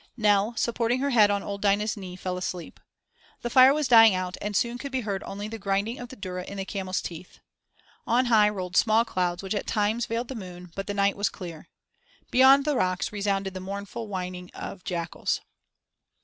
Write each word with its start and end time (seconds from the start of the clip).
Nell, 0.17 0.57
supporting 0.57 0.99
her 1.01 1.11
head 1.11 1.29
on 1.29 1.43
old 1.43 1.61
Dinah's 1.61 1.95
knee, 1.95 2.15
fell 2.15 2.35
asleep. 2.35 2.79
The 3.43 3.51
fire 3.51 3.71
was 3.71 3.87
dying 3.87 4.15
out 4.15 4.35
and 4.41 4.57
soon 4.57 4.79
could 4.79 4.91
be 4.91 5.01
heard 5.01 5.21
only 5.25 5.47
the 5.47 5.59
grinding 5.59 5.99
of 5.99 6.09
the 6.09 6.15
durra 6.15 6.43
in 6.43 6.57
the 6.57 6.65
camels' 6.65 7.03
teeth. 7.03 7.37
On 8.07 8.25
high 8.25 8.49
rolled 8.49 8.75
small 8.75 9.05
clouds 9.05 9.43
which 9.43 9.53
at 9.53 9.67
times 9.67 10.07
veiled 10.07 10.29
the 10.29 10.33
moon, 10.33 10.71
but 10.73 10.87
the 10.87 10.95
night 10.95 11.15
was 11.15 11.29
clear. 11.29 11.67
Beyond 12.31 12.65
the 12.65 12.75
rocks 12.75 13.11
resounded 13.13 13.53
the 13.53 13.59
mournful 13.59 14.07
whining 14.07 14.49
of 14.55 14.83
jackals. 14.83 15.41